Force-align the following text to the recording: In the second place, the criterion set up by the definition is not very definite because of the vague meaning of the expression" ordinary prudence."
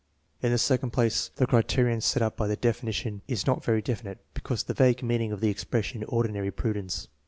In 0.41 0.51
the 0.51 0.57
second 0.57 0.89
place, 0.93 1.29
the 1.35 1.45
criterion 1.45 2.01
set 2.01 2.23
up 2.23 2.35
by 2.35 2.47
the 2.47 2.55
definition 2.55 3.21
is 3.27 3.45
not 3.45 3.63
very 3.63 3.83
definite 3.83 4.17
because 4.33 4.61
of 4.61 4.67
the 4.69 4.73
vague 4.73 5.03
meaning 5.03 5.31
of 5.31 5.41
the 5.41 5.49
expression" 5.49 6.03
ordinary 6.05 6.49
prudence." 6.49 7.07